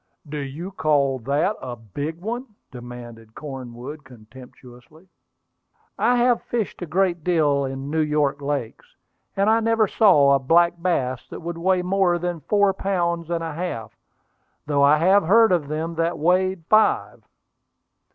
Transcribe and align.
"Do 0.27 0.39
you 0.39 0.71
call 0.71 1.19
that 1.19 1.57
a 1.61 1.75
big 1.75 2.21
one?" 2.21 2.47
demanded 2.71 3.35
Cornwood 3.35 4.03
contemptuously. 4.03 5.07
"I 5.95 6.15
have 6.17 6.41
fished 6.41 6.81
a 6.81 6.87
great 6.87 7.23
deal 7.23 7.65
in 7.65 7.83
the 7.91 7.97
New 7.97 8.01
York 8.01 8.41
lakes, 8.41 8.95
and 9.37 9.47
I 9.47 9.59
never 9.59 9.87
saw 9.87 10.31
a 10.33 10.39
black 10.39 10.81
bass 10.81 11.27
that 11.29 11.41
would 11.41 11.59
weigh 11.59 11.83
more 11.83 12.17
than 12.17 12.39
four 12.39 12.73
pounds 12.73 13.29
and 13.29 13.43
a 13.43 13.53
half, 13.53 13.95
though 14.65 14.81
I 14.81 14.97
have 14.97 15.21
heard 15.25 15.51
of 15.51 15.67
them 15.67 15.93
that 15.97 16.17
weighed 16.17 16.65
five." 16.67 17.21